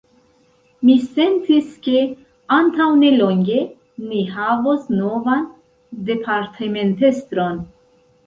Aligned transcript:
Mi 0.87 0.93
sentis 1.17 1.67
ke, 1.87 1.99
antaŭnelonge, 2.55 3.59
ni 4.13 4.21
havos 4.37 4.89
novan 5.03 5.45
departementestron. 6.09 7.63